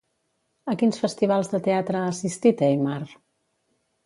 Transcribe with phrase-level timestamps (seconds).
[0.71, 2.99] A quins festivals de teatre ha assistit Aymar?